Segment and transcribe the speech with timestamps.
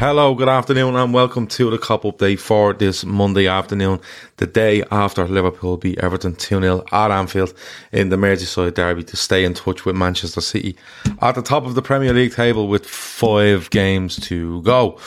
[0.00, 4.00] Hello, good afternoon, and welcome to the Cup Update for this Monday afternoon,
[4.38, 7.52] the day after Liverpool beat Everton 2 0 at Anfield
[7.92, 10.74] in the Merseyside Derby to stay in touch with Manchester City
[11.20, 14.98] at the top of the Premier League table with five games to go.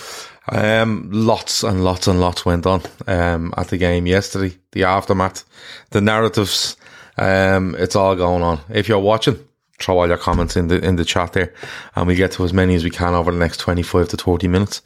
[0.50, 5.44] Um, lots and lots and lots went on um, at the game yesterday, the aftermath,
[5.90, 6.78] the narratives,
[7.18, 8.60] um, it's all going on.
[8.70, 9.44] If you're watching,
[9.80, 11.54] throw all your comments in the in the chat there,
[11.96, 14.18] and we get to as many as we can over the next twenty five to
[14.18, 14.82] thirty minutes.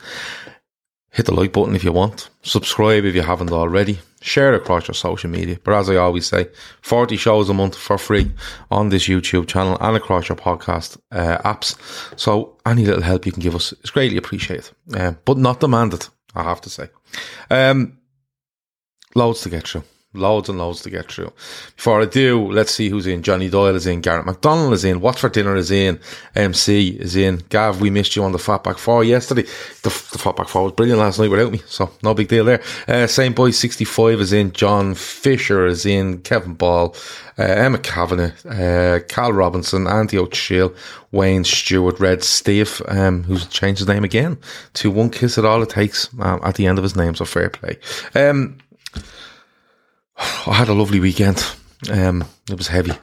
[1.12, 2.30] Hit the like button if you want.
[2.44, 4.00] Subscribe if you haven't already.
[4.22, 5.58] Share it across your social media.
[5.64, 6.50] But as I always say,
[6.82, 8.32] 40 shows a month for free
[8.70, 11.76] on this YouTube channel and across your podcast uh, apps.
[12.20, 16.08] So any little help you can give us is greatly appreciated, uh, but not demanded,
[16.36, 16.90] I have to say.
[17.50, 17.98] Um,
[19.16, 19.84] loads to get through
[20.18, 21.32] loads and loads to get through.
[21.76, 23.24] Before I do, let's see who's in.
[23.24, 24.02] Johnny Doyle is in.
[24.02, 25.02] Garrett McDonald is in.
[25.02, 26.00] What's for dinner is in.
[26.36, 27.38] MC is in.
[27.50, 29.44] Gav, we missed you on the Fatback 4 yesterday.
[29.84, 32.62] The, the Fatback 4 was brilliant last night without me, so no big deal there.
[32.88, 34.52] Uh, Saint Boy 65 is in.
[34.52, 36.22] John Fisher is in.
[36.22, 36.96] Kevin Ball,
[37.38, 40.76] uh, Emma Kavanagh, uh, Cal Robinson, Andy O'Shiel,
[41.12, 44.38] Wayne Stewart, Red Steve, um, who's changed his name again
[44.74, 47.26] to One Kiss It All It Takes um, at the end of his name, so
[47.26, 47.78] fair play.
[48.16, 48.58] Um,
[50.18, 51.46] I had a lovely weekend.
[51.92, 52.94] Um, it was heavy,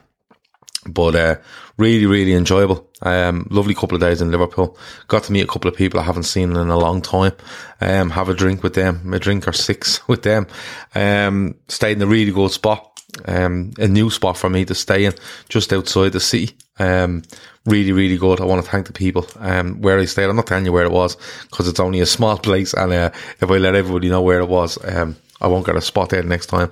[0.87, 1.37] but uh,
[1.77, 2.89] really, really enjoyable.
[3.03, 4.77] Um, lovely couple of days in Liverpool.
[5.09, 7.33] Got to meet a couple of people I haven't seen in a long time.
[7.81, 10.47] Um, have a drink with them, a drink or six with them.
[10.95, 12.91] Um, stayed in a really good spot.
[13.27, 15.15] Um, a new spot for me to stay in,
[15.49, 16.57] just outside the city.
[16.81, 17.23] Um,
[17.65, 18.41] really, really good.
[18.41, 20.29] I want to thank the people um, where I stayed.
[20.29, 23.11] I'm not telling you where it was because it's only a small place, and uh,
[23.41, 26.23] if I let everybody know where it was, um, I won't get a spot there
[26.23, 26.71] next time.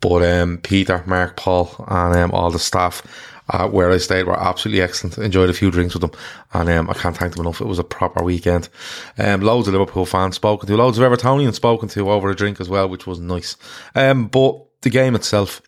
[0.00, 3.02] But um, Peter, Mark, Paul, and um, all the staff
[3.50, 5.18] uh, where I stayed were absolutely excellent.
[5.18, 6.12] Enjoyed a few drinks with them,
[6.52, 7.60] and um, I can't thank them enough.
[7.60, 8.68] It was a proper weekend.
[9.18, 12.60] Um, loads of Liverpool fans spoken to, loads of Evertonians spoken to over a drink
[12.60, 13.56] as well, which was nice.
[13.94, 15.60] Um, but the game itself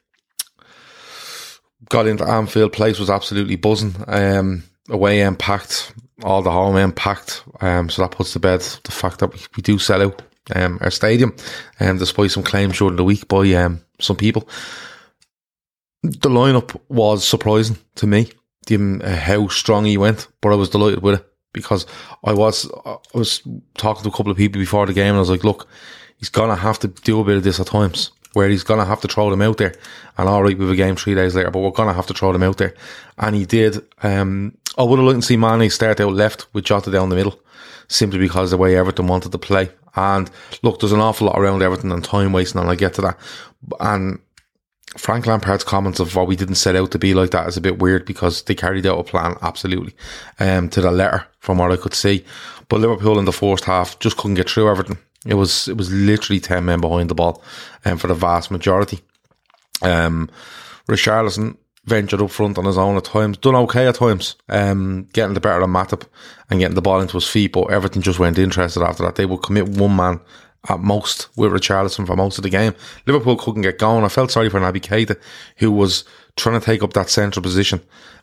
[1.88, 2.72] got into Anfield.
[2.72, 3.94] Place was absolutely buzzing.
[4.06, 7.42] Um, away end packed, all the home end packed.
[7.60, 10.22] Um, so that puts to bed the fact that we, we do sell out
[10.54, 11.34] um, our stadium,
[11.80, 14.48] um, despite some claims during the week by um, some people.
[16.02, 18.30] The lineup was surprising to me,
[18.66, 21.86] given uh, how strong he went, but I was delighted with it because
[22.22, 23.42] I was I was
[23.76, 25.66] talking to a couple of people before the game and I was like, look,
[26.18, 29.00] he's gonna have to do a bit of this at times where he's gonna have
[29.00, 29.74] to throw them out there.
[30.18, 32.14] And all right, we have a game three days later, but we're gonna have to
[32.14, 32.74] throw them out there.
[33.16, 33.82] And he did.
[34.02, 37.16] Um, I would have liked to see Mane start out left with Jota down the
[37.16, 37.40] middle,
[37.88, 39.70] simply because the way Everton wanted to play.
[39.96, 40.30] And
[40.62, 43.18] look, there's an awful lot around Everton and time wasting, and I get to that.
[43.80, 44.20] And
[44.96, 47.62] Frank Lampard's comments of what we didn't set out to be like that is a
[47.62, 49.94] bit weird because they carried out a plan absolutely
[50.38, 52.24] um, to the letter from what I could see.
[52.68, 54.98] But Liverpool in the first half just couldn't get through everything.
[55.26, 57.42] It was it was literally ten men behind the ball,
[57.84, 59.00] and um, for the vast majority.
[59.82, 60.30] Um,
[60.88, 65.34] Richarlison ventured up front on his own at times, done okay at times, um, getting
[65.34, 66.06] the better of Matip
[66.50, 69.14] and getting the ball into his feet, but everything just went interested after that.
[69.14, 70.20] They would commit one man
[70.68, 72.74] at most with Richarlison for most of the game.
[73.06, 74.04] Liverpool couldn't get going.
[74.04, 75.16] I felt sorry for Naby Keita,
[75.58, 76.04] who was
[76.36, 77.80] trying to take up that central position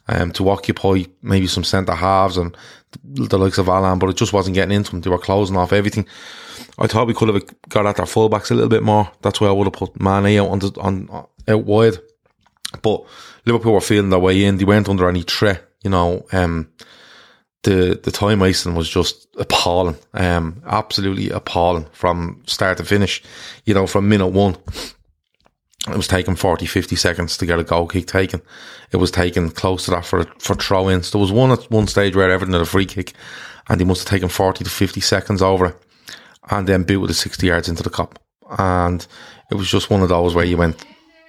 [0.08, 2.56] um, to occupy maybe some centre halves and
[3.06, 5.02] the likes of Allan, but it just wasn't getting into them.
[5.02, 6.06] They were closing off everything.
[6.78, 9.10] I thought we could have got at their fullbacks a little bit more.
[9.22, 11.98] That's why I would have put Mane out on, the, on out wide.
[12.82, 13.06] But
[13.46, 14.58] Liverpool were feeling their way in.
[14.58, 15.64] They weren't under any threat.
[15.84, 16.72] You know, um,
[17.64, 23.22] the the time wasting was just appalling, um, absolutely appalling from start to finish.
[23.66, 24.56] You know, from minute one,
[25.88, 28.42] it was taking 40, 50 seconds to get a goal kick taken.
[28.92, 31.12] It was taking close to that for for throw ins.
[31.12, 33.14] There was one at one stage where Everton had a free kick,
[33.68, 35.78] and he must have taken forty to fifty seconds over it,
[36.50, 38.20] and then beat with the sixty yards into the cup.
[38.58, 39.06] And
[39.50, 40.86] it was just one of those where you went,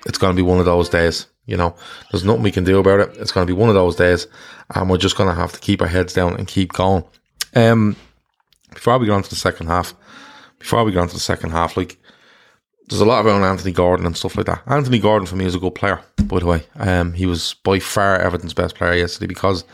[0.06, 1.26] it's going to be one of those days.
[1.46, 1.74] You know,
[2.10, 3.16] there's nothing we can do about it.
[3.18, 4.26] It's going to be one of those days,
[4.74, 7.04] and we're just going to have to keep our heads down and keep going.
[7.54, 7.96] Um,
[8.72, 9.94] before we go on to the second half,
[10.58, 11.98] before we go on to the second half, like
[12.88, 14.62] there's a lot around Anthony Gordon and stuff like that.
[14.66, 16.64] Anthony Gordon for me is a good player, by the way.
[16.76, 19.64] Um, he was by far Everton's best player yesterday because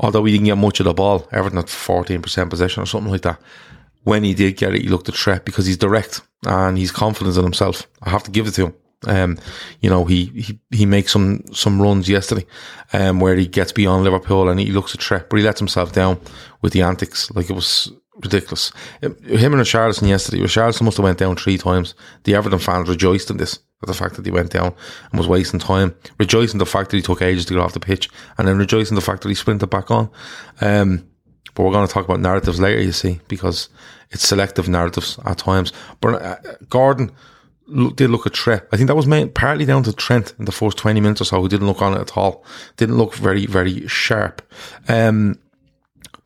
[0.00, 3.22] although he didn't get much of the ball, Everton had 14% possession or something like
[3.22, 3.40] that.
[4.04, 7.36] When he did get it, he looked a threat because he's direct and he's confident
[7.36, 7.86] in himself.
[8.02, 8.74] I have to give it to him.
[9.06, 9.38] Um,
[9.80, 12.46] you know, he, he, he makes some, some runs yesterday,
[12.92, 15.92] um, where he gets beyond Liverpool and he looks a threat, but he lets himself
[15.92, 16.20] down
[16.60, 17.30] with the antics.
[17.32, 18.72] Like it was ridiculous.
[19.00, 21.94] Him and Richarlison yesterday, Richarlison must have went down three times.
[22.24, 24.74] The Everton fans rejoiced in this, at the fact that he went down
[25.10, 27.80] and was wasting time, rejoicing the fact that he took ages to get off the
[27.80, 28.08] pitch,
[28.38, 30.10] and then rejoicing the fact that he sprinted back on.
[30.60, 31.08] Um,
[31.54, 33.68] but we're going to talk about narratives later, you see, because
[34.10, 35.72] it's selective narratives at times.
[36.00, 36.36] But uh,
[36.68, 37.10] Gordon
[37.94, 38.68] did look a threat.
[38.72, 41.24] I think that was main, partly down to Trent in the first 20 minutes or
[41.24, 42.44] so, who didn't look on it at all.
[42.76, 44.42] Didn't look very, very sharp.
[44.88, 45.38] Um,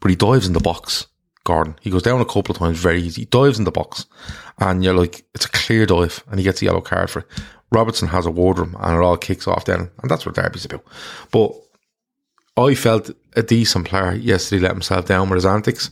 [0.00, 1.06] but he dives in the box,
[1.44, 1.76] Gordon.
[1.80, 3.22] He goes down a couple of times very easy.
[3.22, 4.06] He dives in the box,
[4.58, 7.26] and you're like, it's a clear dive, and he gets a yellow card for it.
[7.72, 10.84] Robertson has a wardroom, and it all kicks off then, and that's what Derby's about.
[11.30, 11.52] But
[12.56, 15.90] I felt a decent player yesterday let himself down with his antics.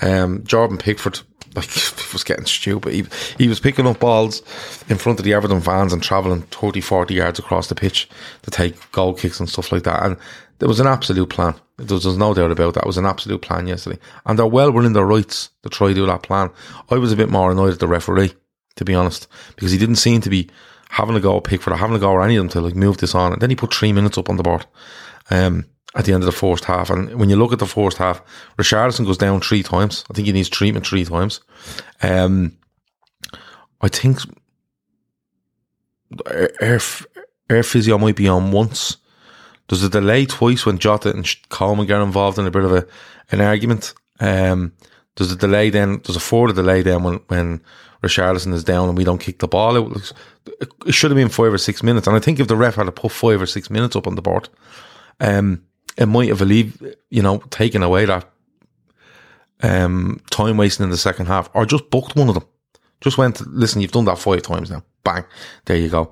[0.00, 1.20] Um, Jordan Pickford
[1.54, 2.94] like it was getting stupid.
[2.94, 3.04] He,
[3.38, 4.40] he was picking up balls
[4.88, 8.08] in front of the Everton fans and travelling 30, 40 yards across the pitch
[8.42, 10.04] to take goal kicks and stuff like that.
[10.04, 10.16] And
[10.58, 11.54] there was an absolute plan.
[11.76, 12.84] There's, there's no doubt about that.
[12.84, 13.98] It was an absolute plan yesterday.
[14.26, 16.50] And they're well within their rights to try to do that plan.
[16.90, 18.32] I was a bit more annoyed at the referee,
[18.76, 19.26] to be honest,
[19.56, 20.48] because he didn't seem to be
[20.90, 22.76] having a go at Pickford or having a go at any of them to like
[22.76, 23.32] move this on.
[23.32, 24.66] And then he put three minutes up on the board.
[25.30, 26.90] Um, at the end of the first half.
[26.90, 28.22] And when you look at the first half,
[28.56, 30.04] Richarlison goes down three times.
[30.10, 31.40] I think he needs treatment three times.
[32.02, 32.56] Um,
[33.80, 34.18] I think
[36.60, 36.80] air,
[37.50, 38.96] air physio might be on once.
[39.68, 42.86] There's a delay twice when Jota and Coleman get involved in a bit of a
[43.30, 43.94] an argument.
[44.20, 44.72] Um,
[45.16, 46.00] there's a delay then.
[46.04, 47.60] There's a further delay then when when
[48.02, 49.96] Richarlison is down and we don't kick the ball.
[49.96, 52.06] It should have been five or six minutes.
[52.06, 54.16] And I think if the ref had to put five or six minutes up on
[54.16, 54.48] the board,
[55.20, 55.62] um,
[55.96, 58.28] it might have alleviated, you know, taken away that
[59.62, 62.44] um, time wasting in the second half, or just booked one of them.
[63.00, 64.84] Just went, listen, you've done that five times now.
[65.04, 65.24] Bang,
[65.64, 66.10] there you go.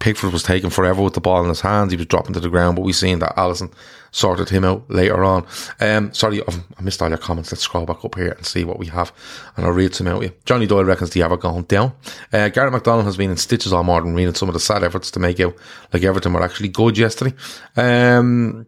[0.00, 1.92] Pickford was taking forever with the ball in his hands.
[1.92, 3.72] He was dropping to the ground, but we've seen that Alisson
[4.10, 5.46] sorted him out later on.
[5.80, 7.50] Um, sorry, I missed all your comments.
[7.50, 9.12] Let's scroll back up here and see what we have,
[9.56, 10.32] and I'll read some out you.
[10.44, 11.94] Johnny Doyle reckons the ever gone down.
[12.32, 15.10] Uh, Garrett McDonald has been in stitches all morning reading some of the sad efforts
[15.12, 15.56] to make out
[15.92, 17.34] like Everton were actually good yesterday.
[17.76, 18.66] Um,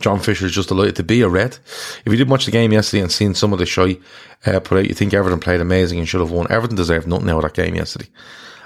[0.00, 1.58] John Fisher is just delighted to be a red.
[2.04, 3.98] If you did watch the game yesterday and seen some of the shy
[4.46, 6.46] uh, put out, you think Everton played amazing and should have won.
[6.50, 8.08] Everton deserved nothing out of that game yesterday.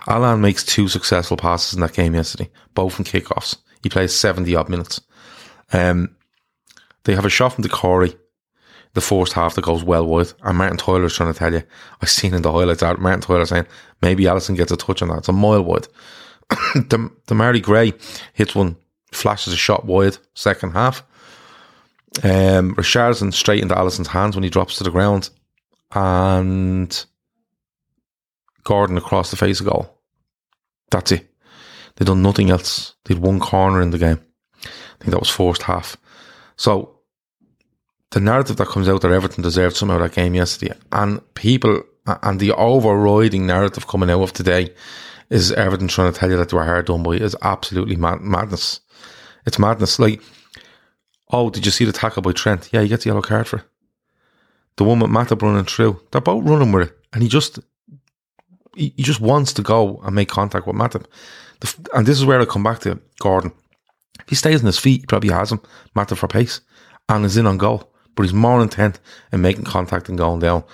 [0.07, 3.57] Allan makes two successful passes in that game yesterday, both from kickoffs.
[3.83, 5.01] He plays 70 odd minutes.
[5.73, 6.17] Um,
[7.05, 8.15] they have a shot from the Corey,
[8.95, 11.63] the first half that goes well wide, and Martin Tyler's trying to tell you,
[12.01, 13.67] I've seen in the highlights that Martin Tyler saying
[14.01, 15.19] maybe Alisson gets a touch on that.
[15.19, 15.89] It's a mile wide.
[16.75, 17.93] the, Demarai Gray
[18.35, 18.77] hits one,
[19.13, 21.03] flashes a shot wide, second half.
[22.23, 25.31] Um, Richarlison straight into Alisson's hands when he drops to the ground,
[25.93, 27.05] and
[28.65, 29.99] Gordon across the face of goal.
[30.93, 31.29] That's it.
[31.97, 32.95] They've done nothing else.
[33.05, 34.21] They'd one corner in the game.
[34.65, 34.69] I
[35.01, 35.97] think that was first half.
[36.57, 37.01] So
[38.11, 41.83] the narrative that comes out that Everton deserved some of that game yesterday, and people
[42.07, 44.75] and the overriding narrative coming out of today
[45.31, 48.21] is Everton trying to tell you that they were hard done by is absolutely mad-
[48.21, 48.81] madness.
[49.47, 49.99] It's madness.
[49.99, 50.21] Like,
[51.31, 52.69] oh, did you see the tackle by Trent?
[52.73, 53.65] Yeah, he gets a yellow card for it.
[54.77, 57.59] The one with Matip running through, they're both running with it, and he just
[58.75, 61.05] he, just wants to go and make contact with Matip.
[61.61, 63.53] The, and this is where I come back to Gordon.
[64.21, 65.61] If he stays on his feet, he probably has him,
[65.97, 66.61] Matip for pace,
[67.09, 67.91] and is in on goal.
[68.15, 69.01] But he's more intent
[69.33, 70.65] in making contact and going down.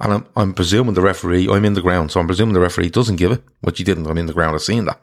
[0.00, 2.90] And I'm, I'm presuming the referee, I'm in the ground, so I'm presuming the referee
[2.90, 4.06] doesn't give it, which he didn't.
[4.06, 5.00] I'm in the ground, I've seen that.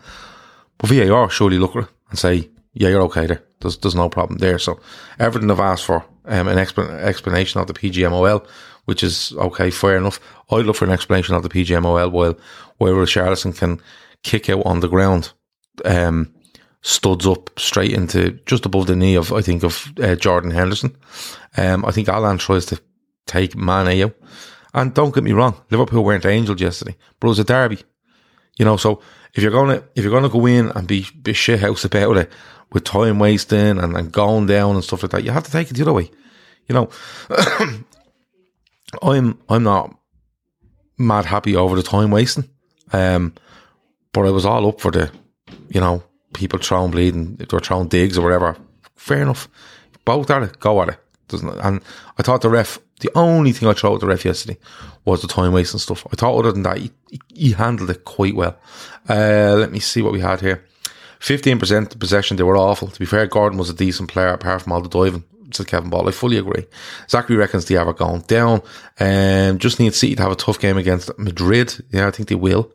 [0.78, 3.44] But VAR surely look at it and say, yeah, you're okay there.
[3.60, 4.60] There's, there's no problem there.
[4.60, 4.80] So
[5.20, 8.46] everything I've asked for, um, an exp- explanation of the PGMOL,
[8.86, 10.20] which is okay, fair enough.
[10.50, 12.38] I'd look for an explanation of the PGMOL while,
[12.78, 13.82] while Richarlison can
[14.24, 15.34] kick out on the ground,
[15.84, 16.34] um,
[16.82, 20.96] studs up straight into just above the knee of, I think, of uh, Jordan Henderson.
[21.58, 22.80] Um, I think Allan tries to
[23.26, 24.14] take Mane out.
[24.74, 27.80] And don't get me wrong, Liverpool weren't angels yesterday, but it was a derby.
[28.58, 29.02] You know, so
[29.34, 32.32] if you're gonna if you're gonna go in and be be shit house about it
[32.72, 35.72] with time wasting and, and going down and stuff like that, you have to take
[35.72, 36.12] it the other way.
[36.68, 36.90] You know,
[39.02, 39.98] I'm I'm not
[40.98, 42.50] mad happy over the time wasting.
[42.94, 43.34] Um,
[44.14, 45.12] but I was all up for the,
[45.70, 48.56] you know, people throwing bleeding, if they were throwing digs or whatever.
[48.96, 49.50] Fair enough.
[50.06, 51.00] Both at it, go at it.
[51.28, 51.82] Doesn't and
[52.18, 54.58] I thought the ref the only thing I thought at the ref yesterday
[55.04, 56.06] was the time wasting stuff.
[56.12, 56.92] I thought other than that he,
[57.34, 58.58] he handled it quite well.
[59.10, 60.64] Uh, let me see what we had here.
[61.20, 62.88] 15% possession, they were awful.
[62.88, 65.90] To be fair, Gordon was a decent player apart from all the diving said Kevin
[65.90, 66.08] Ball.
[66.08, 66.66] I fully agree.
[67.10, 68.62] Zachary reckons they are going down.
[69.00, 71.74] Um, just need City to have a tough game against Madrid.
[71.92, 72.72] Yeah, I think they will.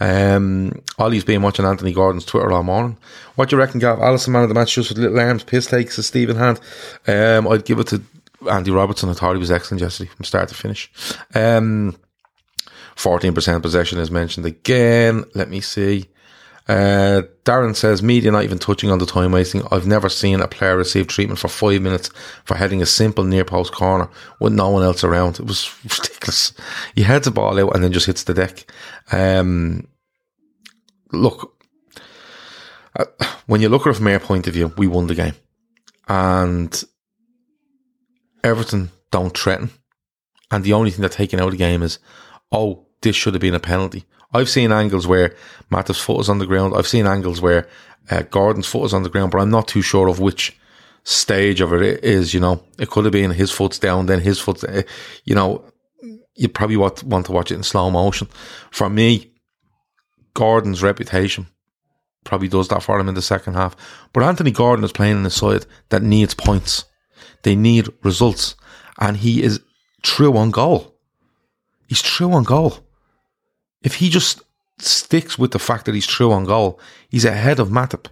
[0.00, 2.98] Um, Ollie's been watching Anthony Gordon's Twitter all morning.
[3.36, 3.98] What do you reckon, Gav?
[3.98, 6.60] Alisson, man of the match just with little arms, piss takes, a Stephen Hand.
[7.06, 8.02] Um, I'd give it to
[8.50, 9.08] Andy Robertson.
[9.08, 10.90] I thought he was excellent yesterday from start to finish.
[11.34, 11.96] Um,
[12.96, 15.24] 14% possession is mentioned again.
[15.34, 16.08] Let me see.
[16.68, 19.62] Uh, Darren says, media not even touching on the time wasting.
[19.70, 22.10] I've never seen a player receive treatment for five minutes
[22.44, 25.40] for heading a simple near post corner with no one else around.
[25.40, 26.52] It was ridiculous.
[26.94, 28.70] He heads the ball out and then just hits the deck.
[29.10, 29.88] Um,
[31.10, 31.58] look,
[32.98, 33.06] uh,
[33.46, 35.34] when you look at it from our point of view, we won the game.
[36.06, 36.84] And
[38.44, 39.70] Everton don't threaten.
[40.50, 41.98] And the only thing they're taking out of the game is,
[42.52, 44.04] oh, this should have been a penalty.
[44.32, 45.34] I've seen angles where
[45.70, 46.74] Matip's foot is on the ground.
[46.76, 47.68] I've seen angles where
[48.10, 50.58] uh, Gordon's foot is on the ground, but I'm not too sure of which
[51.04, 52.34] stage of it is.
[52.34, 54.64] You know, it could have been his foot's down, then his foot's.
[54.64, 54.82] Uh,
[55.24, 55.64] you know,
[56.34, 58.28] you probably want, want to watch it in slow motion.
[58.70, 59.32] For me,
[60.34, 61.46] Gordon's reputation
[62.24, 63.74] probably does that for him in the second half.
[64.12, 66.84] But Anthony Gordon is playing in a side that needs points.
[67.42, 68.56] They need results,
[68.98, 69.60] and he is
[70.02, 70.94] true on goal.
[71.86, 72.84] He's true on goal
[73.82, 74.42] if he just
[74.78, 78.06] sticks with the fact that he's true on goal, he's ahead of Matip.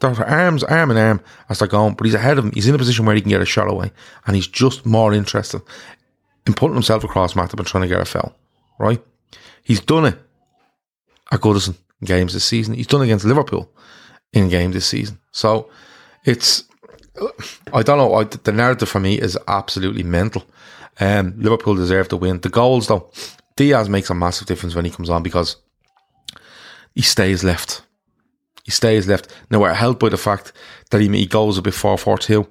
[0.00, 2.52] They're arms, arm in arm as they're going, but he's ahead of him.
[2.52, 3.92] He's in a position where he can get a shot away,
[4.26, 5.62] and he's just more interested
[6.46, 8.34] in putting himself across Matip and trying to get a foul.
[8.80, 9.00] Right?
[9.62, 10.18] He's done it
[11.30, 12.74] at Goodison games this season.
[12.74, 13.70] He's done against Liverpool
[14.32, 15.20] in games this season.
[15.30, 15.70] So
[16.24, 16.64] it's
[17.72, 18.14] I don't know.
[18.14, 20.44] I, the narrative for me is absolutely mental.
[21.00, 22.40] Um, Liverpool deserve to win.
[22.40, 23.10] The goals, though,
[23.56, 25.56] Diaz makes a massive difference when he comes on because
[26.94, 27.82] he stays left.
[28.64, 29.28] He stays left.
[29.50, 30.52] Now we're helped by the fact
[30.90, 32.46] that he, he goes a bit 4 4 2,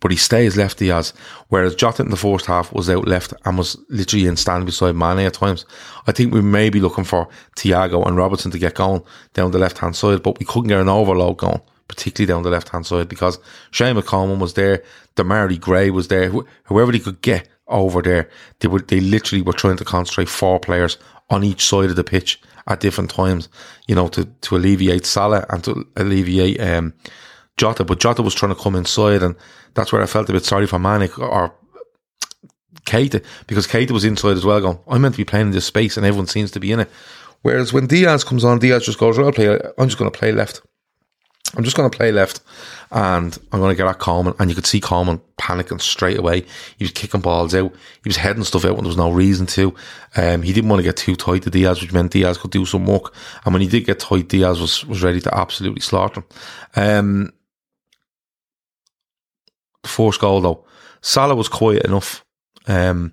[0.00, 1.12] but he stays left, Diaz.
[1.48, 4.94] Whereas Jota in the first half was out left and was literally in standing beside
[4.94, 5.66] Mane at times.
[6.06, 9.02] I think we may be looking for Thiago and Robertson to get going
[9.34, 12.50] down the left hand side, but we couldn't get an overload going, particularly down the
[12.50, 13.38] left hand side because
[13.72, 14.82] Seamus Coleman was there,
[15.16, 16.30] Demarai Gray was there,
[16.64, 18.28] whoever he could get over there.
[18.60, 20.98] They were they literally were trying to concentrate four players
[21.30, 23.48] on each side of the pitch at different times,
[23.88, 26.94] you know, to, to alleviate Salah and to alleviate um,
[27.56, 27.84] Jota.
[27.84, 29.34] But Jota was trying to come inside, and
[29.74, 31.54] that's where I felt a bit sorry for Manic or
[32.84, 35.66] Keita because Keita was inside as well, going, I'm meant to be playing in this
[35.66, 36.90] space, and everyone seems to be in it.
[37.42, 40.32] Whereas when Diaz comes on, Diaz just goes, I'll play, I'm just going to play
[40.32, 40.62] left.
[41.54, 42.40] I'm just going to play left
[42.90, 44.34] and I'm going to get at Coleman.
[44.38, 46.46] And you could see Coleman panicking straight away.
[46.78, 47.72] He was kicking balls out.
[48.02, 49.74] He was heading stuff out when there was no reason to.
[50.16, 52.64] Um, he didn't want to get too tight to Diaz, which meant Diaz could do
[52.64, 53.14] some work.
[53.44, 56.26] And when he did get tight, Diaz was, was ready to absolutely slaughter him.
[56.74, 57.32] Um,
[59.82, 60.64] the first goal though,
[61.00, 62.24] Salah was quiet enough.
[62.66, 63.12] Um,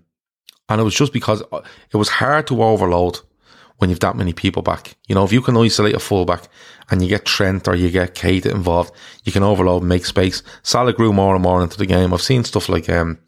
[0.69, 1.41] and it was just because
[1.91, 3.19] it was hard to overload
[3.79, 4.95] when you've that many people back.
[5.07, 6.43] You know, if you can isolate a fullback
[6.91, 8.93] and you get Trent or you get Keita involved,
[9.24, 10.43] you can overload make space.
[10.63, 12.13] Salah grew more and more into the game.
[12.13, 13.19] I've seen stuff like um,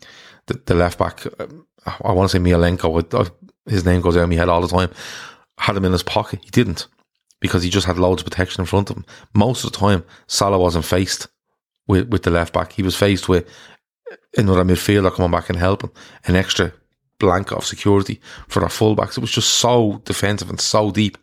[0.48, 3.29] the, the left back, um, I want to say Mykolenko, uh,
[3.65, 4.91] his name goes out of my head all the time,
[5.58, 6.41] had him in his pocket.
[6.43, 6.88] He didn't
[7.39, 9.05] because he just had loads of protection in front of him.
[9.34, 11.27] Most of the time, Salah wasn't faced
[11.88, 12.74] with, with the left back.
[12.74, 13.50] He was faced with
[14.38, 15.91] another midfielder coming back and helping,
[16.25, 16.74] an extra
[17.22, 19.18] blanket of security for our fullbacks.
[19.18, 21.18] It was just so defensive and so deep.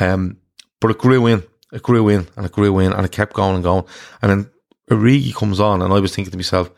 [0.00, 0.38] Um,
[0.80, 3.54] but it grew in, it grew in, and it grew in, and it kept going
[3.54, 3.84] and going.
[4.20, 4.50] And then
[4.90, 6.70] Origi comes on, and I was thinking to myself,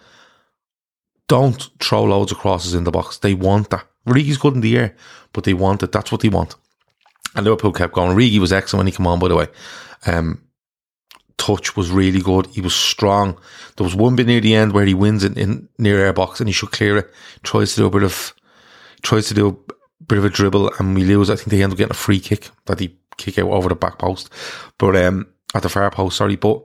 [1.28, 3.18] don't throw loads of crosses in the box.
[3.18, 3.86] They want that.
[4.06, 4.94] Origi's good in the air,
[5.32, 5.92] but they want it.
[5.92, 6.54] That's what they want.
[7.34, 8.16] And Liverpool kept going.
[8.16, 9.48] Origi was excellent when he came on, by the way.
[10.06, 10.46] Um,
[11.36, 12.46] touch was really good.
[12.46, 13.38] He was strong.
[13.76, 16.40] There was one bit near the end where he wins it in near air box
[16.40, 17.10] and he should clear it.
[17.42, 18.34] Tries to do a bit of
[19.06, 21.30] tries to do a bit of a dribble and we lose.
[21.30, 23.74] I think they end up getting a free kick that he kick out over the
[23.74, 24.30] back post.
[24.78, 26.62] But um, at the far post, sorry, but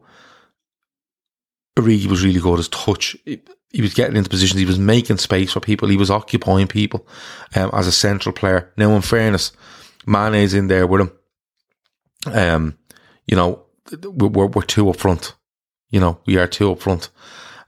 [1.77, 2.57] Origi was really good.
[2.57, 4.59] His touch, he was getting into positions.
[4.59, 5.87] He was making space for people.
[5.87, 7.07] He was occupying people
[7.55, 8.73] um, as a central player.
[8.75, 9.53] Now, in fairness,
[10.05, 11.11] Mane's in there with him.
[12.25, 12.77] Um,
[13.27, 13.65] you know,
[14.03, 15.35] we're, we're two up front.
[15.89, 17.09] You know, we are two up front,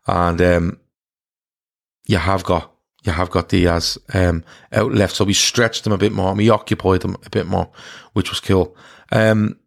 [0.07, 0.79] and um,
[2.05, 2.72] you have got
[3.03, 6.29] you have got Diaz um, out left, so we stretched him a bit more.
[6.29, 7.69] And we occupied him a bit more,
[8.13, 8.75] which was cool.
[9.11, 9.57] Um,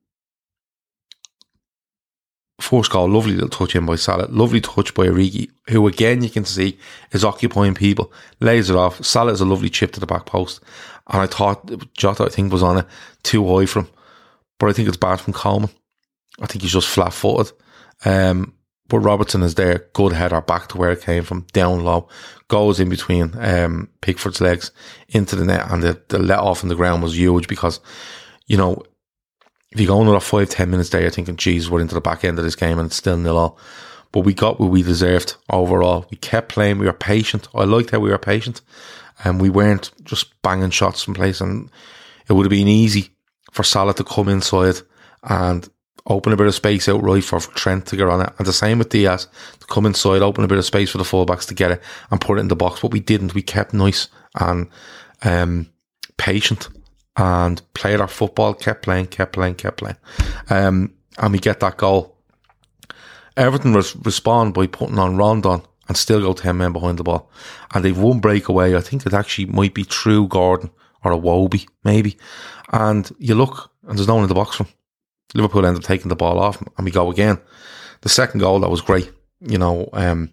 [2.58, 6.30] First goal, lovely little touch in by Salah, lovely touch by Origi, who again you
[6.30, 6.78] can see
[7.12, 9.04] is occupying people, lays it off.
[9.04, 10.62] Salah is a lovely chip to the back post,
[11.08, 12.86] and I thought Jota I think was on it
[13.22, 13.90] too high from,
[14.58, 15.68] but I think it's bad from Coleman.
[16.40, 17.52] I think he's just flat footed.
[18.06, 18.54] Um,
[18.88, 22.08] but Robertson is there, good header back to where it came from, down low,
[22.48, 24.70] goes in between um, Pickford's legs
[25.08, 27.80] into the net, and the, the let off on the ground was huge because,
[28.46, 28.82] you know,
[29.70, 32.24] if you go another five, ten minutes there, you're thinking, geez, we're into the back
[32.24, 33.58] end of this game and it's still nil all.
[34.12, 36.06] But we got what we deserved overall.
[36.10, 36.78] We kept playing.
[36.78, 37.48] We were patient.
[37.54, 38.62] I liked how we were patient
[39.24, 41.40] and we weren't just banging shots from place.
[41.40, 41.70] And
[42.28, 43.10] it would have been easy
[43.50, 44.76] for Salah to come inside
[45.24, 45.68] and
[46.06, 48.32] open a bit of space out right for Trent to get on it.
[48.38, 49.26] And the same with Diaz
[49.60, 52.20] to come inside, open a bit of space for the fullbacks to get it and
[52.20, 52.80] put it in the box.
[52.80, 53.34] But we didn't.
[53.34, 54.08] We kept nice
[54.38, 54.68] and
[55.22, 55.68] um,
[56.16, 56.68] patient
[57.16, 59.96] and played our football, kept playing, kept playing, kept playing.
[60.50, 62.16] Um, and we get that goal.
[63.36, 67.30] Everton res- respond by putting on Rondon and still go 10 men behind the ball.
[67.74, 68.74] And they've one breakaway.
[68.74, 70.70] I think it actually might be True Gordon
[71.04, 72.16] or Iwobi, maybe.
[72.72, 74.66] And you look, and there's no one in the box from.
[75.34, 77.38] Liverpool end up taking the ball off and we go again.
[78.02, 79.10] The second goal, that was great.
[79.40, 80.30] You know, um,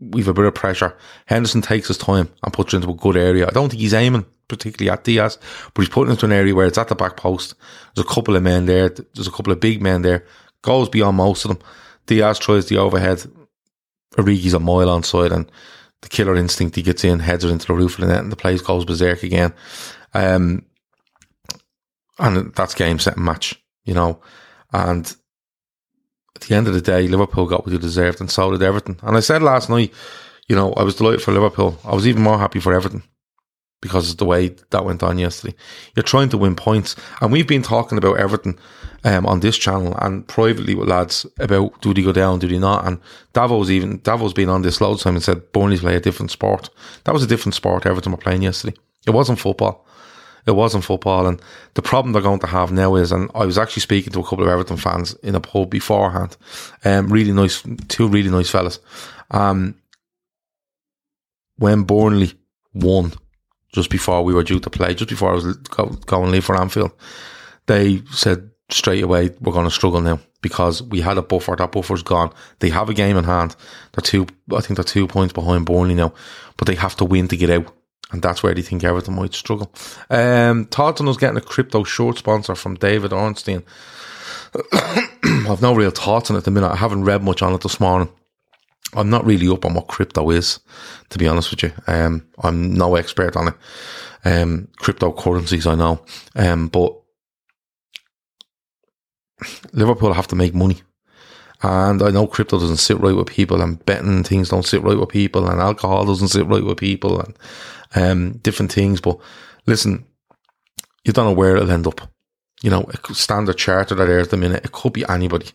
[0.00, 0.96] we've a bit of pressure.
[1.26, 3.46] Henderson takes his time and puts it into a good area.
[3.46, 5.38] I don't think he's aiming particularly at Diaz,
[5.74, 7.54] but he's putting it into an area where it's at the back post.
[7.94, 8.88] There's a couple of men there.
[8.88, 10.24] There's a couple of big men there.
[10.62, 11.58] Goes beyond most of them.
[12.06, 13.24] Diaz tries the overhead.
[14.16, 15.50] Origi's a mile on side and
[16.02, 18.32] the killer instinct he gets in, heads it into the roof of the net and
[18.32, 19.52] the place goes berserk again.
[20.14, 20.64] Um,
[22.18, 24.20] and that's game, set, and match, you know.
[24.72, 25.16] And
[26.34, 28.98] at the end of the day, Liverpool got what they deserved and so did Everton.
[29.02, 29.92] And I said last night,
[30.48, 31.78] you know, I was delighted for Liverpool.
[31.84, 33.02] I was even more happy for Everton
[33.80, 35.56] because of the way that went on yesterday.
[35.94, 36.96] You're trying to win points.
[37.20, 38.58] And we've been talking about Everton
[39.04, 42.58] um, on this channel and privately with lads about do they go down, do they
[42.58, 42.86] not?
[42.86, 43.00] And
[43.32, 46.30] Davo's even, Davo's been on this loads of time and said Burnley play a different
[46.30, 46.70] sport.
[47.04, 48.76] That was a different sport Everton were playing yesterday.
[49.06, 49.86] It wasn't football.
[50.46, 51.26] It wasn't football.
[51.26, 51.40] And
[51.74, 54.24] the problem they're going to have now is, and I was actually speaking to a
[54.24, 56.36] couple of Everton fans in a pub beforehand.
[56.84, 58.78] Um, really nice, two really nice fellas.
[59.30, 59.74] Um,
[61.56, 62.32] when Burnley
[62.74, 63.12] won
[63.72, 66.56] just before we were due to play, just before I was going to leave for
[66.56, 66.92] Anfield,
[67.66, 71.56] they said straight away, we're going to struggle now because we had a buffer.
[71.56, 72.32] That buffer's gone.
[72.60, 73.56] They have a game in hand.
[73.92, 76.14] They're two, I think they're two points behind Burnley now,
[76.56, 77.72] but they have to win to get out.
[78.12, 79.72] And that's where they think Everton might struggle.
[80.10, 83.64] Um, thoughts on us getting a crypto short sponsor from David Ornstein.
[85.24, 86.70] I've no real thoughts on it at the minute.
[86.70, 88.08] I haven't read much on it this morning.
[88.94, 90.60] I'm not really up on what crypto is,
[91.10, 91.72] to be honest with you.
[91.88, 93.54] Um, I'm no expert on it.
[94.24, 96.00] Um, cryptocurrencies, I know.
[96.36, 96.96] Um, but
[99.72, 100.82] Liverpool have to make money.
[101.62, 104.98] And I know crypto doesn't sit right with people and betting things don't sit right
[104.98, 107.36] with people and alcohol doesn't sit right with people and,
[107.94, 109.00] um, different things.
[109.00, 109.18] But
[109.66, 110.06] listen,
[111.04, 112.00] you don't know where it'll end up.
[112.62, 115.50] You know, standard charter that at the minute, it could be anybody.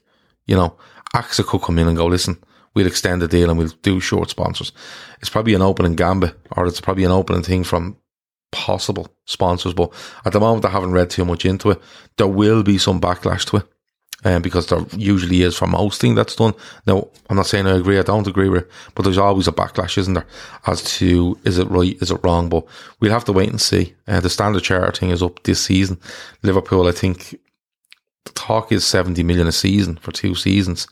[0.45, 0.77] You know,
[1.15, 2.37] AXA could come in and go, listen,
[2.73, 4.71] we'll extend the deal and we'll do short sponsors.
[5.19, 7.97] It's probably an opening gambit or it's probably an opening thing from
[8.51, 9.73] possible sponsors.
[9.73, 9.93] But
[10.25, 11.81] at the moment, I haven't read too much into it.
[12.17, 13.67] There will be some backlash to it.
[14.23, 16.53] Um, because there usually is for most thing that's done.
[16.85, 19.51] Now, I'm not saying I agree, I don't agree with it, but there's always a
[19.51, 20.27] backlash, isn't there,
[20.67, 22.47] as to is it right, is it wrong?
[22.47, 22.65] But
[22.99, 23.95] we'll have to wait and see.
[24.07, 25.97] Uh, the standard charter thing is up this season.
[26.43, 27.39] Liverpool, I think,
[28.25, 30.87] the talk is 70 million a season for two seasons.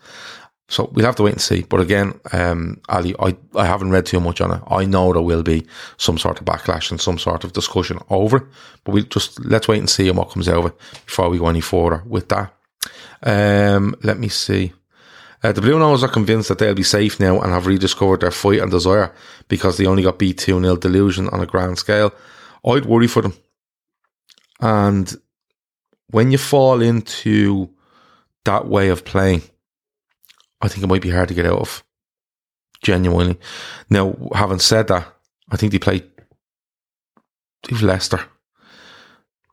[0.69, 1.63] So we'll have to wait and see.
[1.63, 4.61] But again, um, Ali, I, I haven't read too much on it.
[4.67, 5.65] I know there will be
[5.97, 8.47] some sort of backlash and some sort of discussion over
[8.83, 11.47] but we'll just let's wait and see what comes out of it before we go
[11.47, 12.53] any further with that.
[13.23, 14.73] Um, let me see.
[15.41, 18.31] Uh, the Blue Nose are convinced that they'll be safe now and have rediscovered their
[18.31, 19.13] fight and desire
[19.47, 22.13] because they only got beat 2 0 delusion on a grand scale.
[22.65, 23.33] I'd worry for them.
[24.59, 25.13] And
[26.09, 27.69] when you fall into
[28.43, 29.43] that way of playing,
[30.61, 31.83] I think it might be hard to get out of.
[32.81, 33.37] Genuinely.
[33.89, 35.07] Now, having said that,
[35.49, 36.03] I think they play
[37.81, 38.21] Leicester.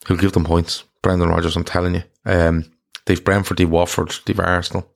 [0.06, 0.84] Who'll give them points.
[1.02, 2.02] Brendan Rodgers, I'm telling you.
[2.24, 2.64] Um,
[3.06, 4.90] They've Brentford, they've Watford, they've Arsenal.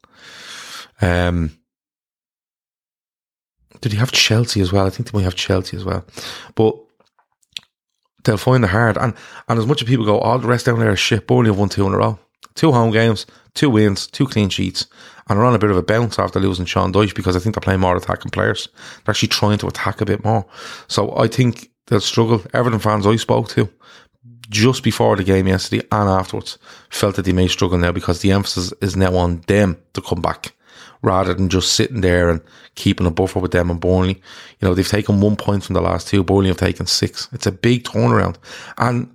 [1.00, 1.56] Um,
[3.80, 4.86] did he have Chelsea as well?
[4.86, 6.04] I think they might have Chelsea as well.
[6.54, 6.76] But
[8.24, 8.98] they'll find it hard.
[8.98, 9.14] And
[9.48, 11.58] and as much as people go, all the rest down there is shit, only have
[11.58, 12.18] won two in a row.
[12.54, 14.86] Two home games, two wins, two clean sheets,
[15.28, 17.54] and they're on a bit of a bounce after losing Sean Dyche because I think
[17.54, 18.68] they're playing more attacking players.
[19.04, 20.44] They're actually trying to attack a bit more.
[20.88, 22.42] So I think they'll struggle.
[22.52, 23.70] Everton fans I spoke to
[24.50, 26.58] just before the game yesterday and afterwards
[26.90, 30.20] felt that they may struggle now because the emphasis is now on them to come
[30.20, 30.52] back
[31.02, 32.40] rather than just sitting there and
[32.74, 34.20] keeping a buffer with them and Burnley.
[34.60, 36.22] You know, they've taken one point from the last two.
[36.22, 37.28] Burnley have taken six.
[37.32, 38.36] It's a big turnaround.
[38.76, 39.14] And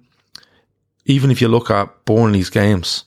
[1.06, 3.06] even if you look at Burnley's games,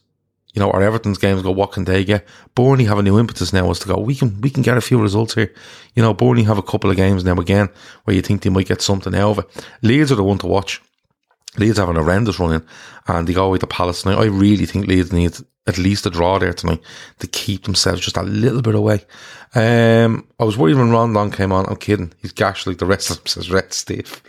[0.55, 2.27] you know, or Everton's games go, what can they get?
[2.55, 4.81] Burnley have a new impetus now as to go, we can, we can get a
[4.81, 5.53] few results here.
[5.95, 7.69] You know, Burnley have a couple of games now again
[8.05, 9.67] where you think they might get something out of it.
[9.83, 10.81] Leeds are the one to watch.
[11.56, 12.66] Leeds have an horrendous running
[13.06, 14.18] and they go away to Palace tonight.
[14.18, 16.80] I really think Leeds need at least a draw there tonight
[17.18, 19.04] to keep themselves just a little bit away.
[19.54, 21.66] Um, I was worried when Rondon came on.
[21.66, 22.12] I'm kidding.
[22.20, 24.22] He's gashed like the rest of them, says Red Steve.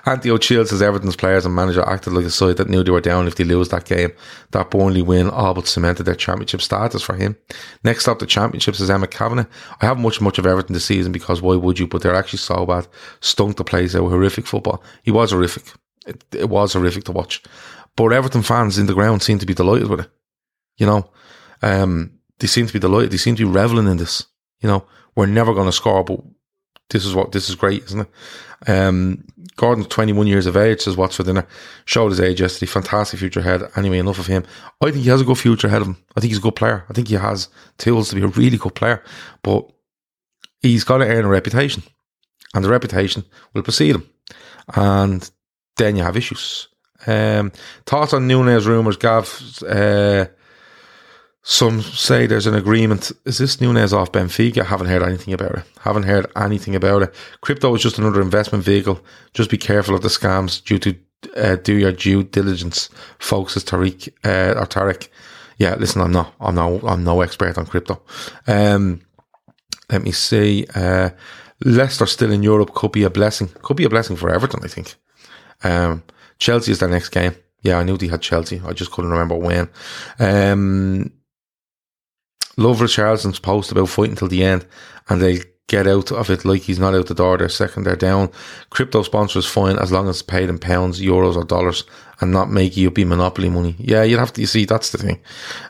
[0.06, 3.00] Anthony O'Chill says Everton's players and manager acted like a side that knew they were
[3.00, 4.12] down if they lose that game.
[4.52, 7.36] That Burnley win all but cemented their championship status for him.
[7.84, 9.46] Next up, the championships is Emma Kavanagh.
[9.80, 11.86] I haven't much much of Everton this season because why would you?
[11.86, 12.88] But they're actually so bad.
[13.20, 14.82] Stunk the place out horrific football.
[15.02, 15.64] He was horrific.
[16.08, 17.42] It, it was horrific to watch.
[17.96, 20.10] But Everton fans in the ground seem to be delighted with it.
[20.76, 21.10] You know,
[21.62, 23.10] um, they seem to be delighted.
[23.10, 24.24] They seem to be reveling in this.
[24.60, 26.20] You know, we're never going to score, but
[26.90, 28.70] this is what this is great, isn't it?
[28.70, 29.24] Um,
[29.56, 31.46] Gordon's 21 years of age, says what's for dinner.
[31.84, 32.70] Showed his age yesterday.
[32.70, 33.62] Fantastic future ahead.
[33.76, 34.44] Anyway, enough of him.
[34.80, 35.96] I think he has a good future ahead of him.
[36.16, 36.84] I think he's a good player.
[36.88, 39.02] I think he has tools to be a really good player,
[39.42, 39.70] but
[40.60, 41.82] he's got to earn a reputation,
[42.54, 44.08] and the reputation will precede him.
[44.74, 45.28] And
[45.78, 46.68] then you have issues.
[47.06, 47.52] Um,
[47.86, 49.62] thoughts on Nunez rumours, Gav?
[49.66, 50.26] Uh,
[51.42, 53.10] some say there's an agreement.
[53.24, 54.60] Is this Nunez off Benfica?
[54.60, 55.64] I haven't heard anything about it.
[55.80, 57.14] Haven't heard anything about it.
[57.40, 59.00] Crypto is just another investment vehicle.
[59.32, 60.94] Just be careful of the scams due to
[61.36, 62.90] uh, do your due diligence.
[63.18, 65.08] Folks, is Tariq uh, or Tarek.
[65.56, 68.02] Yeah, listen, I'm not, I'm no, I'm no expert on crypto.
[68.46, 69.00] Um,
[69.90, 70.66] let me see.
[70.74, 71.10] Uh,
[71.64, 73.48] Leicester still in Europe could be a blessing.
[73.62, 74.96] Could be a blessing for Everton, I think.
[75.62, 76.02] Um,
[76.38, 77.34] Chelsea is their next game.
[77.62, 78.62] Yeah, I knew they had Chelsea.
[78.64, 79.68] I just couldn't remember when.
[80.18, 81.12] Um,
[82.56, 84.66] love Richarlison's post about fighting till the end
[85.08, 87.36] and they get out of it like he's not out the door.
[87.36, 88.30] They're second, they're down.
[88.70, 91.84] Crypto sponsor is fine as long as it's paid in pounds, euros, or dollars
[92.20, 93.76] and not make you be monopoly money.
[93.78, 95.20] Yeah, you'd have to, you see, that's the thing.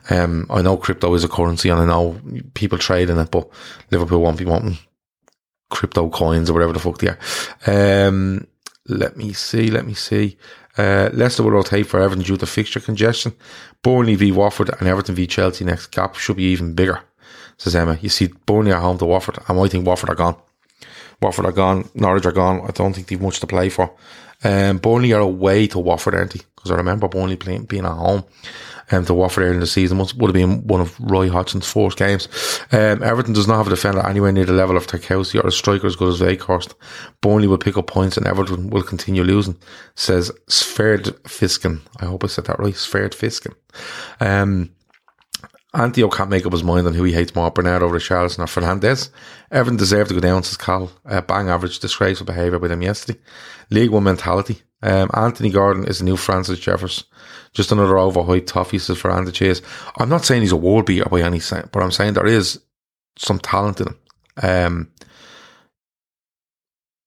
[0.09, 2.21] Um, I know crypto is a currency and I know
[2.55, 3.49] people trade in it, but
[3.91, 4.79] Liverpool won't be wanting
[5.71, 8.07] crypto coins or whatever the fuck they are.
[8.07, 8.47] Um,
[8.89, 10.37] let me see, let me see.
[10.77, 13.35] Uh, Leicester will rotate for Everton due to fixture congestion.
[13.83, 17.01] Burnley v Watford and Everton v Chelsea next gap should be even bigger,
[17.57, 17.99] says Emma.
[18.01, 20.37] You see Burnley are home to Watford, I think Watford are gone.
[21.21, 22.61] Watford are gone, Norwich are gone.
[22.67, 23.93] I don't think they've much to play for.
[24.45, 26.41] Um, Burnley are away to Watford, aren't they?
[26.55, 28.25] Because I remember Burnley playing, being at home
[28.91, 29.99] um, to Watford earlier in the season.
[29.99, 32.29] Would, would have been one of Roy Hodgson's first games.
[32.73, 35.53] Um, Everton does not have a defender anywhere near the level of Tarkowski or a
[35.53, 36.75] striker as good as Weghorst.
[37.21, 39.57] Burnley will pick up points and Everton will continue losing,
[39.95, 41.81] says Sverd Fiskin.
[42.01, 42.75] I hope I said that right.
[42.75, 43.55] Sverd Fiskin.
[44.21, 44.71] Um,
[45.75, 49.11] Antio can't make up his mind on who he hates more, Bernardo Richarlison or Fernandez.
[49.51, 50.91] Everton deserved to go down, says Cal.
[51.05, 53.21] Uh, bang average, disgraceful behaviour by them yesterday.
[53.71, 54.63] League One mentality.
[54.83, 57.05] Um, Anthony Gordon is the new Francis Jeffers.
[57.53, 59.61] Just another overhyped toffee, says Fernando Chase.
[59.99, 62.61] I'm not saying he's a world beater by any sense, but I'm saying there is
[63.17, 63.99] some talent in him.
[64.43, 64.91] Um,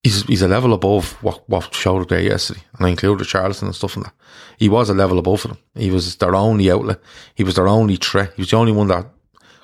[0.03, 3.67] he's he's a level above what what showed up there yesterday, and I included Charleston
[3.67, 4.13] and stuff in that.
[4.57, 5.57] He was a level above them.
[5.75, 6.99] He was their only outlet.
[7.35, 8.33] He was their only threat.
[8.35, 9.07] He was the only one that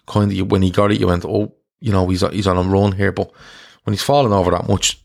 [0.08, 2.64] kind of when he got it, you went, oh, you know, he's he's on a
[2.64, 3.12] run here.
[3.12, 3.32] But
[3.84, 5.00] when he's falling over that much,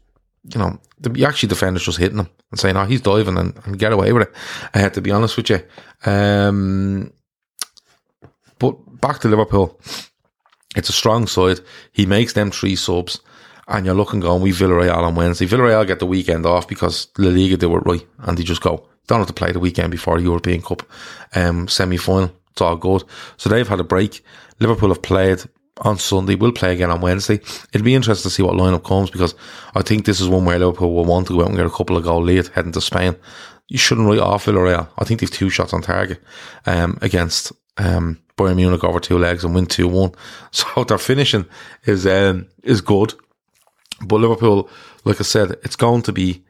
[0.44, 3.78] you know, the actually defenders just hitting him and saying, "Oh, he's diving and, and
[3.78, 4.34] get away with it."
[4.74, 5.60] I had to be honest with you.
[6.04, 7.12] Um,
[8.58, 9.78] but back to Liverpool,
[10.76, 11.60] it's a strong side.
[11.92, 13.20] He makes them three subs,
[13.72, 17.30] and you're looking going, "We Villarreal on Wednesday." Villarreal get the weekend off because La
[17.30, 18.86] Liga do it right, and they just go.
[19.08, 20.82] Don't have to play the weekend before the European Cup
[21.34, 22.32] um, semi final.
[22.52, 23.04] It's all good.
[23.36, 24.24] So they've had a break.
[24.60, 25.42] Liverpool have played
[25.78, 26.34] on Sunday.
[26.34, 27.40] We'll play again on Wednesday.
[27.72, 29.34] It'll be interesting to see what lineup comes because
[29.74, 31.70] I think this is one where Liverpool will want to go out and get a
[31.70, 33.16] couple of goal lead heading to Spain.
[33.68, 34.88] You shouldn't write off Villarreal.
[34.98, 36.22] I think they've two shots on target
[36.66, 40.12] um, against um, Bayern Munich over two legs and win two one.
[40.52, 41.46] So their finishing
[41.84, 43.14] is um, is good,
[44.04, 44.68] but Liverpool,
[45.04, 46.44] like I said, it's going to be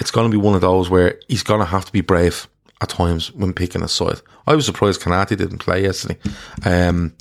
[0.00, 2.48] it's going to be one of those where he's going to have to be brave
[2.80, 4.20] at times when picking a side.
[4.46, 6.18] I was surprised Konaté didn't play yesterday.
[6.64, 7.14] Um,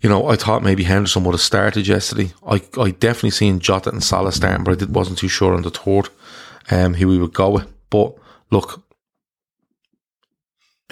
[0.00, 2.32] you know, I thought maybe Henderson would have started yesterday.
[2.46, 5.62] I, I definitely seen Jota and Salah starting, but I did, wasn't too sure on
[5.62, 6.08] the third
[6.70, 7.68] um, who we would go with.
[7.90, 8.14] But
[8.50, 8.82] look,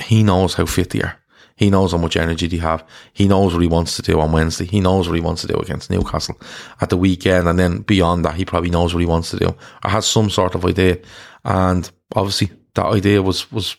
[0.03, 1.19] he knows how fit they are.
[1.57, 2.87] He knows how much energy they have.
[3.15, 4.67] He knows what he wants to do on Wednesday.
[4.67, 6.39] He knows what he wants to do against Newcastle
[6.83, 7.49] at the weekend.
[7.49, 10.29] And then beyond that, he probably knows what he wants to do or has some
[10.29, 10.99] sort of idea.
[11.45, 13.77] And obviously that idea was, was,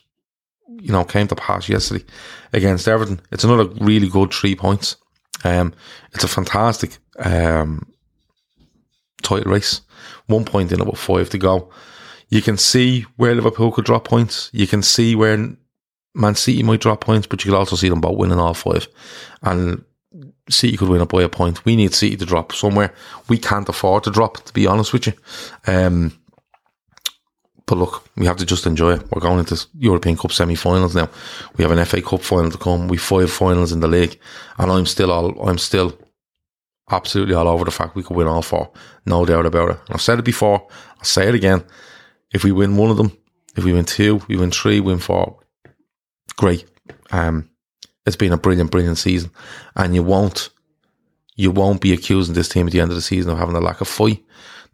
[0.80, 2.04] you know, came to pass yesterday
[2.52, 3.20] against Everton.
[3.30, 4.96] It's another really good three points.
[5.44, 5.72] Um,
[6.14, 7.92] it's a fantastic, um,
[9.22, 9.82] title race.
[10.26, 11.70] One point in about five to go.
[12.28, 14.50] You can see where Liverpool could drop points.
[14.52, 15.56] You can see where
[16.18, 18.88] Man City might drop points, but you could also see them both winning all five.
[19.42, 19.84] And
[20.50, 21.64] City could win it by a point.
[21.64, 22.92] We need City to drop somewhere.
[23.28, 25.12] We can't afford to drop, to be honest with you.
[25.66, 26.18] Um,
[27.66, 29.10] but look, we have to just enjoy it.
[29.12, 31.10] We're going into European Cup semi-finals now.
[31.56, 32.88] We have an FA Cup final to come.
[32.88, 34.18] We five finals in the league,
[34.56, 35.96] and I'm still all I'm still
[36.90, 38.72] absolutely all over the fact we could win all four.
[39.04, 39.78] No doubt about it.
[39.86, 40.66] And I've said it before.
[40.96, 41.62] I'll say it again.
[42.32, 43.16] If we win one of them,
[43.54, 45.38] if we win two, we win three, win four,
[46.38, 46.64] great.
[47.10, 47.50] Um,
[48.06, 49.30] it's been a brilliant, brilliant season,
[49.76, 50.48] and you won't,
[51.36, 53.60] you won't be accusing this team at the end of the season of having a
[53.60, 54.24] lack of fight,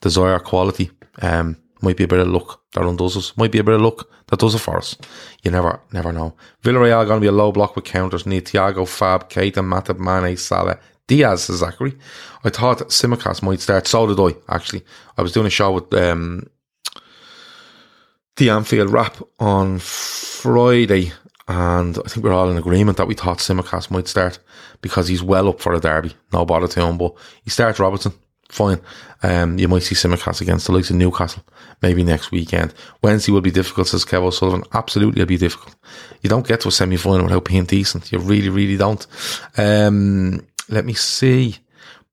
[0.00, 0.92] desire, quality.
[1.20, 3.36] Um, might be a bit of luck that undoes us.
[3.36, 4.96] Might be a bit of luck that does it for us.
[5.42, 6.34] You never, never know.
[6.62, 8.24] Villarreal are going to be a low block with counters.
[8.26, 11.98] Need Thiago, Fab, Keita, Matip, Mane, Salah, Diaz, Zachary.
[12.44, 13.86] I thought Tsimikas might start.
[13.86, 14.84] So did I, actually.
[15.18, 16.48] I was doing a show with um,
[18.36, 21.12] the Anfield Wrap on Friday
[21.46, 24.38] and I think we're all in agreement that we thought Tsimikas might start
[24.80, 26.14] because he's well up for a derby.
[26.32, 28.12] No bother to him, but he starts Robertson.
[28.48, 28.80] Fine.
[29.22, 31.42] Um, you might see Tsimikas against the likes of Newcastle
[31.82, 32.72] maybe next weekend.
[33.02, 34.64] Wednesday will be difficult, says Kev O'Sullivan.
[34.72, 35.76] Absolutely, it'll be difficult.
[36.22, 38.10] You don't get to a semi final without being decent.
[38.10, 39.06] You really, really don't.
[39.58, 41.58] Um, let me see.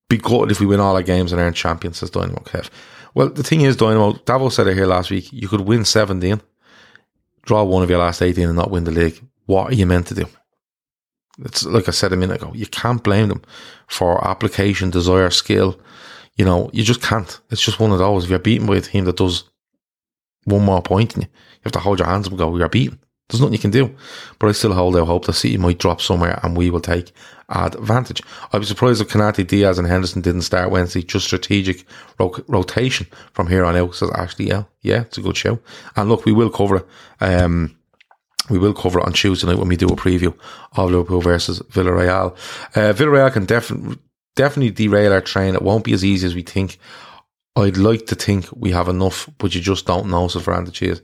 [0.10, 2.70] Be good if we win all our games and earn champions, says Dynamo Kev.
[3.14, 5.32] Well, the thing is, Dynamo, Davo said it here last week.
[5.32, 6.42] You could win 17
[7.44, 10.08] draw one of your last 18 and not win the league, what are you meant
[10.08, 10.26] to do?
[11.44, 13.42] It's like I said a minute ago, you can't blame them
[13.88, 15.80] for application, desire, skill.
[16.36, 17.40] You know, you just can't.
[17.50, 18.24] It's just one of those.
[18.24, 19.44] If you're beaten by a team that does
[20.46, 21.30] one more point you, you
[21.64, 23.00] have to hold your hands up and go, are beaten.
[23.30, 23.96] There's nothing you can do.
[24.40, 27.14] But I still hold out hope that City might drop somewhere and we will take
[27.52, 28.22] advantage.
[28.52, 31.02] I'd be surprised if Konaté, Diaz and Henderson didn't start Wednesday.
[31.02, 31.86] Just strategic
[32.20, 35.60] ro- rotation from here on out, says Ashley Yeah, Yeah, it's a good show.
[35.96, 36.88] And look, we will cover it.
[37.20, 37.78] Um,
[38.50, 40.36] we will cover it on Tuesday night when we do a preview
[40.76, 42.34] of Liverpool versus Villarreal.
[42.76, 43.98] Uh, Villarreal can definitely
[44.36, 45.56] definitely derail our train.
[45.56, 46.78] It won't be as easy as we think.
[47.56, 51.02] I'd like to think we have enough, but you just don't know, says Fernando Cheers.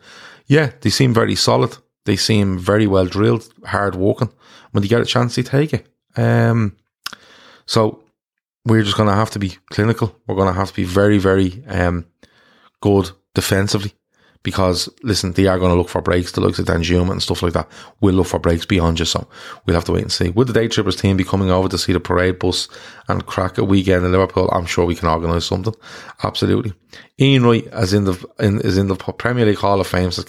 [0.48, 1.78] Yeah, they seem very solid.
[2.06, 4.32] They seem very well drilled, hard working.
[4.72, 5.88] When they get a chance, they take it.
[6.18, 6.76] Um,
[7.66, 8.04] so
[8.66, 10.16] we're just going to have to be clinical.
[10.26, 12.06] We're going to have to be very, very um,
[12.82, 13.94] good defensively
[14.48, 16.32] because listen, they are going to look for breaks.
[16.32, 17.68] The likes of Danjuma and stuff like that
[18.00, 19.28] will look for breaks beyond just so
[19.66, 20.30] we'll have to wait and see.
[20.30, 22.70] Would the day trippers team be coming over to see the parade bus
[23.10, 24.50] and crack a weekend in Liverpool?
[24.54, 25.74] I'm sure we can organise something.
[26.24, 26.72] Absolutely.
[27.20, 30.26] Ian Wright as in the in, is in the Premier League Hall of Fame says.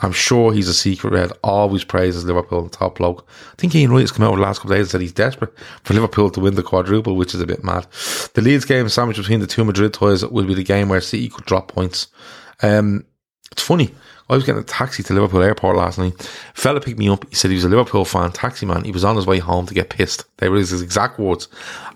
[0.00, 1.32] I'm sure he's a secret red.
[1.42, 3.28] Always praises Liverpool top bloke.
[3.28, 5.00] I think Ian Wright has come out over the last couple of days and said
[5.00, 7.88] he's desperate for Liverpool to win the quadruple, which is a bit mad.
[8.34, 11.28] The Leeds game sandwiched between the two Madrid toys will be the game where City
[11.28, 12.06] could drop points.
[12.62, 13.04] Um,
[13.52, 13.94] it's funny.
[14.30, 16.22] I was getting a taxi to Liverpool Airport last night.
[16.52, 17.26] Fella picked me up.
[17.30, 18.84] He said he was a Liverpool fan, taxi man.
[18.84, 20.24] He was on his way home to get pissed.
[20.36, 21.48] They were his exact words.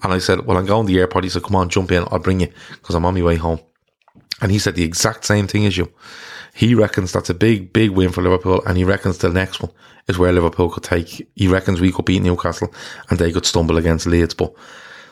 [0.03, 1.25] And I said, Well, I'm going to the airport.
[1.25, 2.05] He said, Come on, jump in.
[2.11, 3.61] I'll bring you because I'm on my way home.
[4.41, 5.93] And he said the exact same thing as you.
[6.55, 8.62] He reckons that's a big, big win for Liverpool.
[8.67, 9.73] And he reckons the next one
[10.09, 11.29] is where Liverpool could take.
[11.37, 12.73] He reckons we could beat Newcastle
[13.11, 14.35] and they could stumble against Leeds.
[14.35, 14.55] But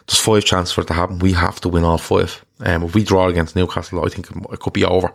[0.07, 1.19] there's five chances for it to happen.
[1.19, 2.45] We have to win all five.
[2.61, 5.13] Um, if we draw against Newcastle, I think it could be over.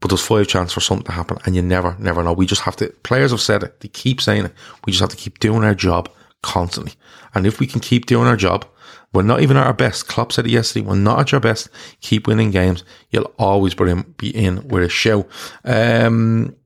[0.00, 2.32] But there's five chances for something to happen, and you never, never know.
[2.32, 2.88] We just have to.
[3.02, 4.54] Players have said it; they keep saying it.
[4.84, 6.08] We just have to keep doing our job
[6.42, 6.94] constantly.
[7.34, 8.64] And if we can keep doing our job,
[9.12, 10.08] we're not even at our best.
[10.08, 10.86] Klopp said it yesterday.
[10.86, 11.68] We're not at your best.
[12.00, 12.84] Keep winning games.
[13.10, 15.26] You'll always be in, be in with a show.
[15.64, 16.56] Um,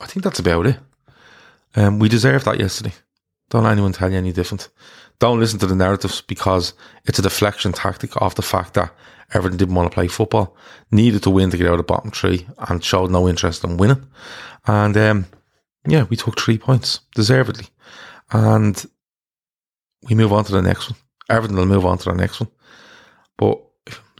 [0.00, 0.78] I think that's about it.
[1.76, 2.92] Um, we deserved that yesterday.
[3.50, 4.68] Don't let anyone tell you any different.
[5.22, 8.92] Don't listen to the narratives because it's a deflection tactic of the fact that
[9.32, 10.56] Everton didn't want to play football,
[10.90, 13.76] needed to win to get out of the bottom three, and showed no interest in
[13.76, 14.04] winning.
[14.66, 15.26] And um,
[15.86, 17.66] yeah, we took three points deservedly,
[18.32, 18.84] and
[20.02, 20.98] we move on to the next one.
[21.30, 22.50] Everton will move on to the next one.
[23.38, 23.62] But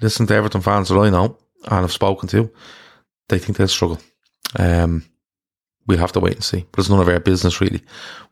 [0.00, 2.48] listen to Everton fans that I know and have spoken to,
[3.28, 3.98] they think they'll struggle.
[4.56, 5.04] Um,
[5.88, 6.64] we'll have to wait and see.
[6.70, 7.82] But it's none of our business really.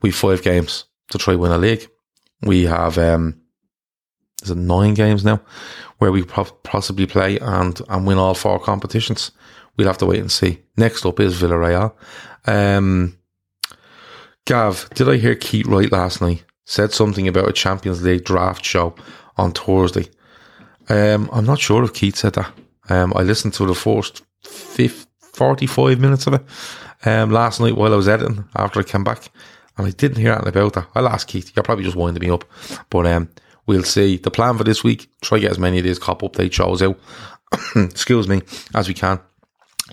[0.02, 1.88] We've five games to try win a league.
[2.42, 3.40] We have um,
[4.42, 5.40] is it nine games now
[5.98, 9.33] where we possibly play and and win all four competitions.
[9.76, 10.61] We'll have to wait and see.
[10.76, 11.94] Next up is Villarreal.
[12.46, 13.16] Um,
[14.46, 16.44] Gav, did I hear Keith right last night?
[16.64, 18.94] Said something about a Champions League draft show
[19.37, 20.09] on Thursday.
[20.88, 22.53] Um, I'm not sure if Keith said that.
[22.88, 26.42] Um, I listened to the first 50, 45 minutes of it
[27.05, 29.31] um, last night while I was editing after I came back,
[29.76, 30.88] and I didn't hear anything about that.
[30.94, 31.52] I'll ask Keith.
[31.54, 32.44] You're probably just winding me up,
[32.90, 33.28] but um,
[33.66, 34.16] we'll see.
[34.16, 36.83] The plan for this week: try to get as many of these cop update shows
[36.83, 36.98] out.
[37.76, 38.42] excuse me,
[38.74, 39.20] as we can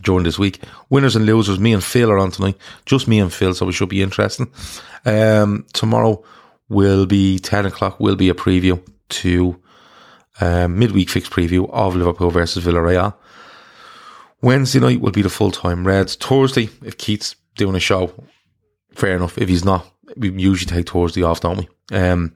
[0.01, 0.61] during this week.
[0.89, 2.57] Winners and losers, me and Phil are on tonight.
[2.85, 4.51] Just me and Phil, so it should be interesting.
[5.05, 6.23] Um, tomorrow
[6.69, 9.59] will be 10 o'clock, will be a preview to
[10.39, 13.15] um, midweek fixed preview of Liverpool versus Villarreal.
[14.41, 16.15] Wednesday night will be the full time Reds.
[16.15, 18.13] Thursday, if Keith's doing a show,
[18.97, 19.37] fair enough.
[19.37, 21.95] If he's not, we usually take Thursday off, don't we?
[21.95, 22.35] Um,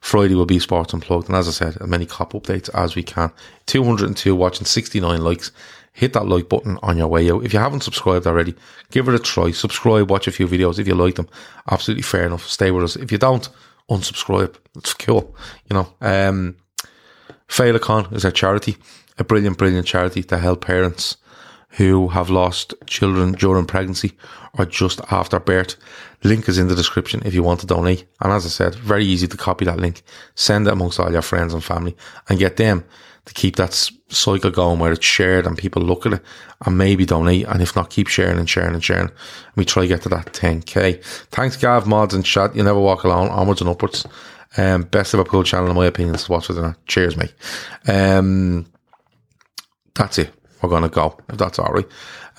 [0.00, 1.28] Friday will be Sports Unplugged.
[1.28, 3.32] And as I said, as many cop updates as we can.
[3.66, 5.50] 202 watching, 69 likes.
[5.92, 7.44] Hit that like button on your way out.
[7.44, 8.54] If you haven't subscribed already,
[8.92, 9.50] give it a try.
[9.50, 11.28] Subscribe, watch a few videos if you like them.
[11.68, 12.46] Absolutely fair enough.
[12.46, 12.94] Stay with us.
[12.94, 13.48] If you don't,
[13.90, 14.54] unsubscribe.
[14.76, 15.34] It's cool.
[15.68, 16.56] You know, um,
[17.48, 18.76] Féileacáin is a charity,
[19.18, 21.16] a brilliant, brilliant charity to help parents
[21.70, 24.12] who have lost children during pregnancy
[24.58, 25.76] or just after birth.
[26.24, 28.06] Link is in the description if you want to donate.
[28.20, 30.02] And as I said, very easy to copy that link,
[30.34, 31.96] send it amongst all your friends and family
[32.28, 32.84] and get them
[33.26, 33.74] to keep that
[34.08, 36.22] cycle going where it's shared and people look at it
[36.64, 37.46] and maybe donate.
[37.46, 39.08] And if not, keep sharing and sharing and sharing.
[39.08, 41.04] And we try to get to that 10k.
[41.26, 42.56] Thanks, Gav, mods and chat.
[42.56, 44.06] You never walk alone, onwards and upwards.
[44.56, 47.34] Um, best Liverpool channel, in my opinion, to watch with Cheers, mate.
[47.86, 48.66] Um,
[49.94, 51.86] that's it we're going to go, if that's all right.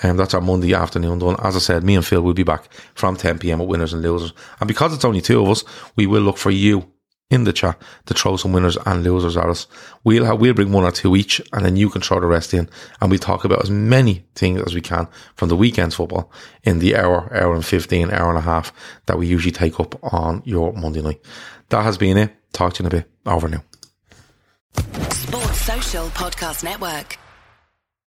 [0.01, 1.35] And um, that's our Monday afternoon done.
[1.43, 3.61] As I said, me and Phil will be back from 10 p.m.
[3.61, 4.33] at Winners and Losers.
[4.59, 5.63] And because it's only two of us,
[5.95, 6.89] we will look for you
[7.29, 9.67] in the chat to throw some winners and losers at us.
[10.03, 12.53] We'll have, we'll bring one or two each and then you can throw the rest
[12.53, 12.69] in
[13.01, 16.31] and we talk about as many things as we can from the weekend's football
[16.63, 18.73] in the hour, hour and 15, hour and a half
[19.05, 21.21] that we usually take up on your Monday night.
[21.69, 22.35] That has been it.
[22.51, 23.11] Talk to you in a bit.
[23.27, 23.63] Over now.
[25.11, 27.17] Sports Social Podcast Network.